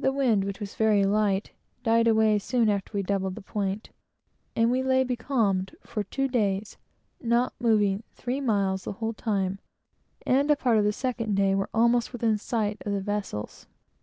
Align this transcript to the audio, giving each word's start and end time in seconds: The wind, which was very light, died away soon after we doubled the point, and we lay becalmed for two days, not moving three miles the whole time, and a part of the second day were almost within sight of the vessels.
The 0.00 0.12
wind, 0.14 0.44
which 0.44 0.60
was 0.60 0.76
very 0.76 1.04
light, 1.04 1.50
died 1.82 2.08
away 2.08 2.38
soon 2.38 2.70
after 2.70 2.92
we 2.94 3.02
doubled 3.02 3.34
the 3.34 3.42
point, 3.42 3.90
and 4.56 4.70
we 4.70 4.82
lay 4.82 5.04
becalmed 5.04 5.76
for 5.82 6.04
two 6.04 6.26
days, 6.26 6.78
not 7.20 7.52
moving 7.60 8.02
three 8.14 8.40
miles 8.40 8.84
the 8.84 8.92
whole 8.92 9.12
time, 9.12 9.58
and 10.24 10.50
a 10.50 10.56
part 10.56 10.78
of 10.78 10.84
the 10.84 10.90
second 10.94 11.34
day 11.34 11.54
were 11.54 11.68
almost 11.74 12.14
within 12.14 12.38
sight 12.38 12.80
of 12.86 12.92
the 12.92 13.02
vessels. 13.02 13.66